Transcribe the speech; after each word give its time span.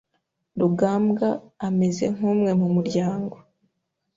Rugambwa 0.59 1.27
ameze 1.67 2.05
nkumwe 2.15 2.51
mu 2.59 2.67
muryango. 2.75 3.35